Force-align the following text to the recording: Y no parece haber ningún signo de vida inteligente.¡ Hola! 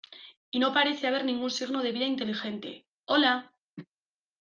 Y 0.49 0.57
no 0.57 0.73
parece 0.73 1.05
haber 1.05 1.25
ningún 1.25 1.51
signo 1.51 1.83
de 1.83 1.91
vida 1.91 2.05
inteligente.¡ 2.07 2.87
Hola! 3.05 3.53